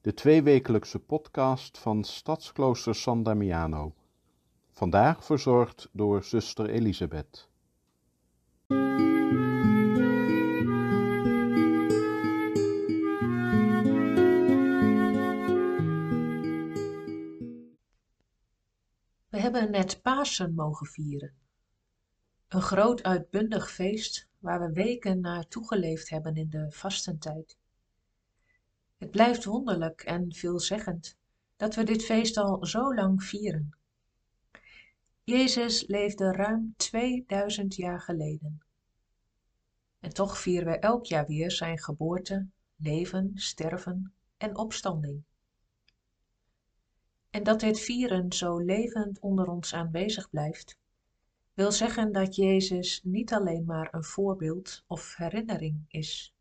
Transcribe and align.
de 0.00 0.14
tweewekelijkse 0.14 0.98
podcast 0.98 1.78
van 1.78 2.04
Stadsklooster 2.04 2.94
San 2.94 3.22
Damiano. 3.22 3.94
Vandaag 4.70 5.24
verzorgd 5.24 5.88
door 5.92 6.24
zuster 6.24 6.70
Elisabeth. 6.70 7.48
We 19.28 19.38
hebben 19.38 19.70
net 19.70 20.02
Pasen 20.02 20.54
mogen 20.54 20.86
vieren. 20.86 21.32
Een 22.48 22.62
groot 22.62 23.02
uitbundig 23.02 23.70
feest 23.70 24.28
waar 24.38 24.60
we 24.60 24.72
weken 24.72 25.20
naar 25.20 25.48
toegeleefd 25.48 26.10
hebben 26.10 26.36
in 26.36 26.50
de 26.50 26.66
vastentijd. 26.70 27.59
Het 29.00 29.10
blijft 29.10 29.44
wonderlijk 29.44 30.02
en 30.02 30.32
veelzeggend 30.32 31.16
dat 31.56 31.74
we 31.74 31.82
dit 31.82 32.04
feest 32.04 32.36
al 32.36 32.66
zo 32.66 32.94
lang 32.94 33.22
vieren. 33.22 33.76
Jezus 35.24 35.86
leefde 35.86 36.32
ruim 36.32 36.74
2000 36.76 37.74
jaar 37.74 38.00
geleden. 38.00 38.60
En 40.00 40.14
toch 40.14 40.38
vieren 40.38 40.72
we 40.72 40.78
elk 40.78 41.04
jaar 41.04 41.26
weer 41.26 41.50
zijn 41.50 41.78
geboorte, 41.78 42.46
leven, 42.76 43.32
sterven 43.34 44.12
en 44.36 44.56
opstanding. 44.56 45.22
En 47.30 47.42
dat 47.42 47.60
dit 47.60 47.80
vieren 47.80 48.32
zo 48.32 48.58
levend 48.58 49.18
onder 49.18 49.48
ons 49.48 49.74
aanwezig 49.74 50.30
blijft, 50.30 50.78
wil 51.54 51.72
zeggen 51.72 52.12
dat 52.12 52.34
Jezus 52.34 53.00
niet 53.02 53.32
alleen 53.32 53.64
maar 53.64 53.94
een 53.94 54.04
voorbeeld 54.04 54.84
of 54.86 55.14
herinnering 55.16 55.84
is. 55.88 56.34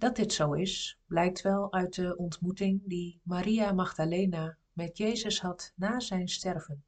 Dat 0.00 0.16
dit 0.16 0.32
zo 0.32 0.52
is, 0.52 0.98
blijkt 1.06 1.40
wel 1.40 1.72
uit 1.72 1.94
de 1.94 2.16
ontmoeting 2.16 2.80
die 2.84 3.20
Maria 3.22 3.72
Magdalena 3.72 4.56
met 4.72 4.96
Jezus 4.96 5.40
had 5.40 5.72
na 5.74 6.00
zijn 6.00 6.28
sterven. 6.28 6.84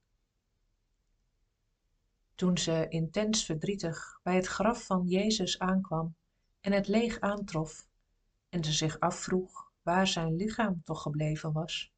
Toen 2.34 2.58
ze 2.58 2.86
intens 2.88 3.44
verdrietig 3.44 4.20
bij 4.22 4.34
het 4.34 4.46
graf 4.46 4.86
van 4.86 5.06
Jezus 5.06 5.58
aankwam 5.58 6.14
en 6.60 6.72
het 6.72 6.88
leeg 6.88 7.20
aantrof 7.20 7.86
en 8.48 8.64
ze 8.64 8.72
zich 8.72 9.00
afvroeg 9.00 9.72
waar 9.82 10.06
zijn 10.06 10.36
lichaam 10.36 10.82
toch 10.84 11.02
gebleven 11.02 11.52
was, 11.52 11.92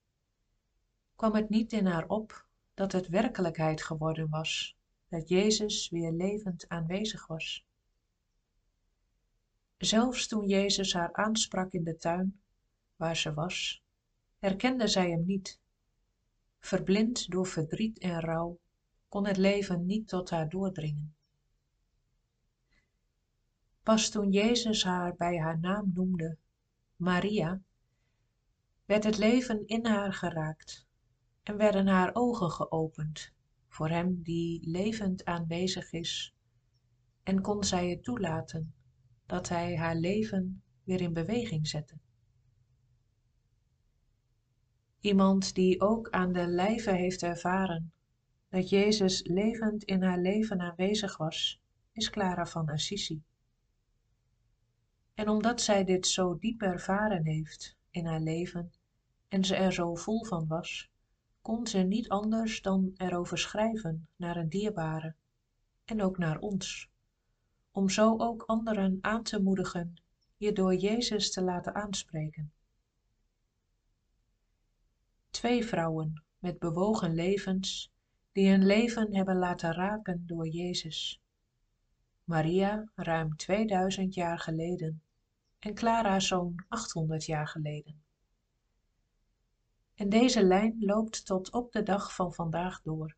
kwam 1.16 1.34
het 1.34 1.48
niet 1.48 1.72
in 1.72 1.86
haar 1.86 2.06
op 2.06 2.46
dat 2.74 2.92
het 2.92 3.08
werkelijkheid 3.08 3.82
geworden 3.82 4.28
was, 4.30 4.76
dat 5.08 5.28
Jezus 5.28 5.88
weer 5.88 6.12
levend 6.12 6.68
aanwezig 6.68 7.26
was. 7.26 7.66
Zelfs 9.84 10.26
toen 10.26 10.48
Jezus 10.48 10.92
haar 10.92 11.12
aansprak 11.12 11.72
in 11.72 11.84
de 11.84 11.96
tuin, 11.96 12.40
waar 12.96 13.16
ze 13.16 13.34
was, 13.34 13.82
herkende 14.38 14.88
zij 14.88 15.10
hem 15.10 15.24
niet. 15.24 15.60
Verblind 16.58 17.30
door 17.30 17.46
verdriet 17.46 17.98
en 17.98 18.20
rouw, 18.20 18.58
kon 19.08 19.26
het 19.26 19.36
leven 19.36 19.86
niet 19.86 20.08
tot 20.08 20.30
haar 20.30 20.48
doordringen. 20.48 21.14
Pas 23.82 24.08
toen 24.10 24.30
Jezus 24.30 24.84
haar 24.84 25.16
bij 25.16 25.38
haar 25.38 25.58
naam 25.58 25.90
noemde, 25.94 26.36
Maria, 26.96 27.60
werd 28.84 29.04
het 29.04 29.18
leven 29.18 29.66
in 29.66 29.86
haar 29.86 30.12
geraakt 30.12 30.86
en 31.42 31.56
werden 31.56 31.86
haar 31.86 32.10
ogen 32.14 32.50
geopend 32.50 33.32
voor 33.68 33.88
hem 33.88 34.22
die 34.22 34.68
levend 34.68 35.24
aanwezig 35.24 35.92
is 35.92 36.34
en 37.22 37.40
kon 37.40 37.64
zij 37.64 37.90
het 37.90 38.04
toelaten 38.04 38.74
dat 39.26 39.48
hij 39.48 39.76
haar 39.76 39.96
leven 39.96 40.62
weer 40.84 41.00
in 41.00 41.12
beweging 41.12 41.68
zette. 41.68 41.94
Iemand 45.00 45.54
die 45.54 45.80
ook 45.80 46.10
aan 46.10 46.32
de 46.32 46.46
lijve 46.46 46.90
heeft 46.90 47.22
ervaren 47.22 47.92
dat 48.48 48.68
Jezus 48.68 49.22
levend 49.26 49.84
in 49.84 50.02
haar 50.02 50.18
leven 50.18 50.60
aanwezig 50.60 51.16
was, 51.16 51.60
is 51.92 52.10
Clara 52.10 52.46
van 52.46 52.68
Assisi. 52.68 53.22
En 55.14 55.28
omdat 55.28 55.60
zij 55.60 55.84
dit 55.84 56.06
zo 56.06 56.38
diep 56.38 56.62
ervaren 56.62 57.26
heeft 57.26 57.76
in 57.90 58.06
haar 58.06 58.20
leven 58.20 58.72
en 59.28 59.44
ze 59.44 59.54
er 59.56 59.72
zo 59.72 59.94
vol 59.94 60.24
van 60.24 60.46
was, 60.46 60.90
kon 61.40 61.66
ze 61.66 61.78
niet 61.78 62.08
anders 62.08 62.62
dan 62.62 62.92
erover 62.96 63.38
schrijven 63.38 64.08
naar 64.16 64.36
een 64.36 64.48
dierbare 64.48 65.14
en 65.84 66.02
ook 66.02 66.18
naar 66.18 66.38
ons, 66.38 66.90
om 67.74 67.88
zo 67.88 68.18
ook 68.18 68.42
anderen 68.42 68.98
aan 69.00 69.22
te 69.22 69.42
moedigen 69.42 69.96
je 70.36 70.52
door 70.52 70.74
Jezus 70.74 71.30
te 71.30 71.42
laten 71.42 71.74
aanspreken. 71.74 72.52
Twee 75.30 75.64
vrouwen 75.64 76.22
met 76.38 76.58
bewogen 76.58 77.14
levens 77.14 77.90
die 78.32 78.50
hun 78.50 78.66
leven 78.66 79.14
hebben 79.14 79.36
laten 79.36 79.72
raken 79.72 80.26
door 80.26 80.48
Jezus. 80.48 81.20
Maria 82.24 82.88
ruim 82.94 83.36
2000 83.36 84.14
jaar 84.14 84.38
geleden 84.38 85.02
en 85.58 85.74
Clara 85.74 86.20
zo'n 86.20 86.64
800 86.68 87.24
jaar 87.24 87.48
geleden. 87.48 88.02
En 89.94 90.08
deze 90.08 90.42
lijn 90.42 90.76
loopt 90.78 91.26
tot 91.26 91.52
op 91.52 91.72
de 91.72 91.82
dag 91.82 92.14
van 92.14 92.34
vandaag 92.34 92.82
door. 92.82 93.16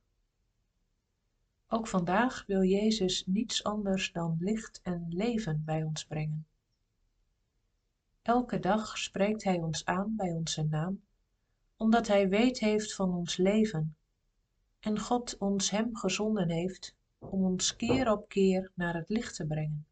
Ook 1.69 1.87
vandaag 1.87 2.45
wil 2.47 2.63
Jezus 2.63 3.27
niets 3.27 3.65
anders 3.65 4.13
dan 4.13 4.37
licht 4.41 4.81
en 4.83 5.07
leven 5.09 5.63
bij 5.65 5.83
ons 5.83 6.05
brengen. 6.05 6.47
Elke 8.23 8.59
dag 8.59 8.99
spreekt 8.99 9.45
Hij 9.45 9.57
ons 9.57 9.85
aan 9.85 10.17
bij 10.17 10.31
onze 10.31 10.63
naam, 10.63 11.03
omdat 11.77 12.07
Hij 12.07 12.29
weet 12.29 12.59
heeft 12.59 12.95
van 12.95 13.15
ons 13.15 13.37
leven 13.37 13.97
en 14.81 14.99
God 14.99 15.39
ons 15.39 15.71
Hem 15.71 15.97
gezonden 15.97 16.51
heeft 16.51 16.95
om 17.19 17.45
ons 17.45 17.77
keer 17.77 18.11
op 18.11 18.29
keer 18.29 18.71
naar 18.75 18.95
het 18.95 19.09
licht 19.09 19.35
te 19.35 19.47
brengen. 19.47 19.87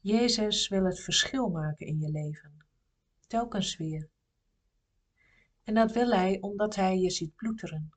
Jezus 0.00 0.68
wil 0.68 0.84
het 0.84 1.00
verschil 1.00 1.48
maken 1.48 1.86
in 1.86 2.00
je 2.00 2.10
leven, 2.10 2.64
telkens 3.26 3.76
weer. 3.76 4.08
En 5.64 5.74
dat 5.74 5.92
wil 5.92 6.10
hij 6.12 6.40
omdat 6.40 6.74
hij 6.74 6.98
je 6.98 7.10
ziet 7.10 7.34
ploeteren. 7.34 7.95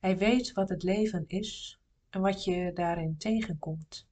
Hij 0.00 0.18
weet 0.18 0.52
wat 0.52 0.68
het 0.68 0.82
leven 0.82 1.24
is 1.26 1.78
en 2.10 2.20
wat 2.20 2.44
je 2.44 2.70
daarin 2.74 3.16
tegenkomt. 3.16 4.06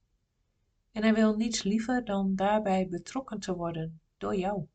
En 0.91 1.03
hij 1.03 1.13
wil 1.13 1.35
niets 1.35 1.63
liever 1.63 2.05
dan 2.05 2.35
daarbij 2.35 2.87
betrokken 2.87 3.39
te 3.39 3.55
worden 3.55 4.01
door 4.17 4.35
jou. 4.35 4.67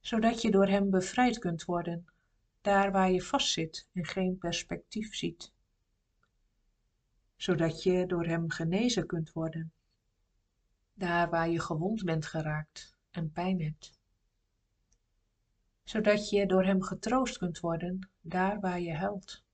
Zodat 0.00 0.42
je 0.42 0.50
door 0.50 0.68
hem 0.68 0.90
bevrijd 0.90 1.38
kunt 1.38 1.64
worden, 1.64 2.06
daar 2.60 2.92
waar 2.92 3.10
je 3.10 3.22
vastzit 3.22 3.88
en 3.92 4.06
geen 4.06 4.38
perspectief 4.38 5.14
ziet. 5.14 5.52
Zodat 7.36 7.82
je 7.82 8.06
door 8.06 8.26
hem 8.26 8.50
genezen 8.50 9.06
kunt 9.06 9.32
worden, 9.32 9.72
daar 10.94 11.30
waar 11.30 11.48
je 11.48 11.60
gewond 11.60 12.04
bent 12.04 12.26
geraakt 12.26 12.96
en 13.10 13.32
pijn 13.32 13.62
hebt 13.62 14.00
zodat 15.92 16.28
je 16.28 16.46
door 16.46 16.64
hem 16.64 16.82
getroost 16.82 17.38
kunt 17.38 17.60
worden 17.60 18.10
daar 18.20 18.60
waar 18.60 18.80
je 18.80 18.94
huilt. 18.94 19.44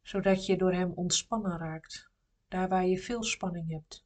Zodat 0.00 0.46
je 0.46 0.56
door 0.56 0.72
hem 0.72 0.92
ontspannen 0.92 1.58
raakt, 1.58 2.10
daar 2.48 2.68
waar 2.68 2.86
je 2.86 2.98
veel 2.98 3.24
spanning 3.24 3.70
hebt. 3.70 4.04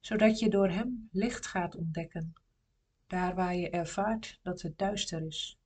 Zodat 0.00 0.38
je 0.38 0.48
door 0.50 0.68
hem 0.68 1.08
licht 1.12 1.46
gaat 1.46 1.74
ontdekken, 1.74 2.32
daar 3.06 3.34
waar 3.34 3.54
je 3.54 3.70
ervaart 3.70 4.38
dat 4.42 4.62
het 4.62 4.78
duister 4.78 5.26
is. 5.26 5.58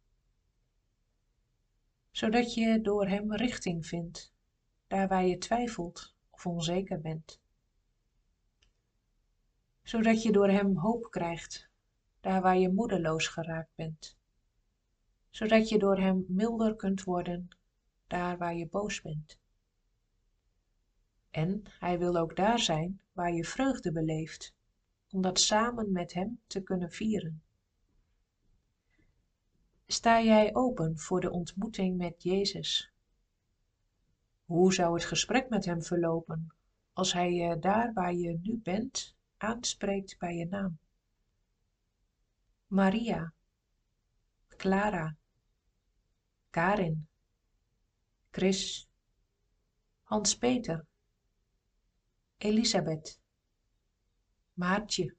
Zodat 2.11 2.55
je 2.55 2.81
door 2.81 3.09
hem 3.09 3.35
richting 3.35 3.87
vindt, 3.87 4.33
daar 4.87 5.09
waar 5.09 5.27
je 5.27 5.39
twijfelt 5.39 6.15
of 6.31 6.47
onzeker 6.47 7.01
bent. 7.01 7.41
Zodat 9.83 10.23
je 10.23 10.33
door 10.33 10.49
hem 10.49 10.77
hoop 10.77 11.11
krijgt 11.11 11.70
daar 12.21 12.41
waar 12.43 12.59
je 12.59 12.73
moedeloos 12.73 13.27
geraakt 13.27 13.75
bent, 13.75 14.17
zodat 15.31 15.69
je 15.69 15.79
door 15.79 15.99
hem 15.99 16.25
milder 16.29 16.77
kunt 16.77 17.05
worden 17.05 17.49
daar 18.07 18.39
waar 18.39 18.55
je 18.55 18.69
boos 18.69 19.01
bent. 19.01 19.39
En 21.31 21.63
hij 21.79 21.99
wil 21.99 22.17
ook 22.17 22.37
daar 22.37 22.59
zijn 22.59 23.01
waar 23.13 23.33
je 23.33 23.45
vreugde 23.45 23.93
beleeft, 23.93 24.55
om 25.11 25.23
dat 25.23 25.41
samen 25.41 25.93
met 25.93 26.13
hem 26.13 26.41
te 26.47 26.63
kunnen 26.63 26.91
vieren. 26.91 27.43
Sta 29.87 30.23
jij 30.23 30.55
open 30.55 30.99
voor 30.99 31.21
de 31.21 31.31
ontmoeting 31.31 31.97
met 31.97 32.23
Jezus? 32.23 32.93
Hoe 34.45 34.75
zou 34.75 34.95
het 34.95 35.05
gesprek 35.05 35.49
met 35.49 35.65
hem 35.65 35.83
verlopen 35.83 36.55
als 36.93 37.13
hij 37.13 37.33
je 37.33 37.59
daar 37.59 37.93
waar 37.93 38.15
je 38.15 38.39
nu 38.43 38.61
bent 38.63 39.17
aanspreekt 39.37 40.19
bij 40.19 40.35
je 40.37 40.47
naam? 40.47 40.79
Maria, 42.73 43.33
Clara, 44.57 45.17
Karin, 46.53 47.09
Chris, 48.31 48.87
Hans-Peter, 50.05 50.87
Elisabeth, 52.39 53.19
Maartje, 54.55 55.17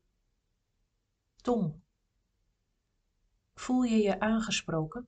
Tom. 1.41 1.83
Voel 3.53 3.83
je 3.83 3.97
je 3.97 4.19
aangesproken? 4.19 5.07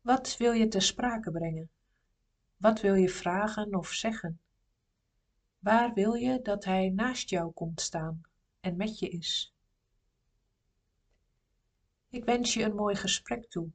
Wat 0.00 0.36
wil 0.36 0.52
je 0.52 0.68
ter 0.68 0.82
sprake 0.82 1.30
brengen? 1.30 1.70
Wat 2.56 2.80
wil 2.80 2.94
je 2.94 3.08
vragen 3.08 3.74
of 3.74 3.88
zeggen? 3.88 4.40
Waar 5.58 5.94
wil 5.94 6.14
je 6.14 6.42
dat 6.42 6.64
hij 6.64 6.88
naast 6.88 7.28
jou 7.30 7.52
komt 7.52 7.80
staan 7.80 8.20
en 8.60 8.76
met 8.76 8.98
je 8.98 9.08
is? 9.08 9.53
Ik 12.14 12.24
wens 12.24 12.54
je 12.54 12.62
een 12.62 12.74
mooi 12.74 12.94
gesprek 12.94 13.50
toe, 13.50 13.68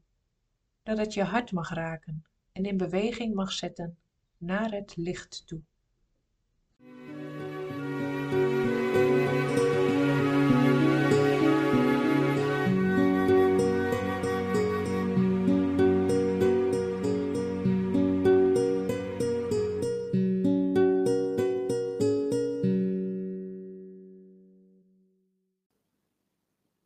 dat 0.84 0.98
het 0.98 1.14
je 1.14 1.24
hart 1.24 1.52
mag 1.52 1.70
raken 1.74 2.26
en 2.52 2.66
in 2.66 2.78
beweging 2.78 3.34
mag 3.34 3.52
zetten 3.52 3.98
naar 4.38 4.72
het 4.72 4.96
licht 4.96 5.48
toe. 5.48 5.62